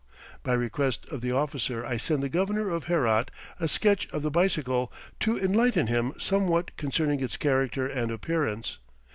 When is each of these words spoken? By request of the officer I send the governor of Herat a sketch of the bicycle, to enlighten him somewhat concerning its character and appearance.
By 0.41 0.53
request 0.53 1.05
of 1.11 1.21
the 1.21 1.31
officer 1.31 1.85
I 1.85 1.97
send 1.97 2.23
the 2.23 2.27
governor 2.29 2.71
of 2.71 2.85
Herat 2.85 3.29
a 3.59 3.67
sketch 3.67 4.09
of 4.09 4.23
the 4.23 4.31
bicycle, 4.31 4.91
to 5.19 5.37
enlighten 5.37 5.85
him 5.85 6.13
somewhat 6.17 6.75
concerning 6.75 7.19
its 7.19 7.37
character 7.37 7.85
and 7.85 8.09
appearance. 8.09 8.79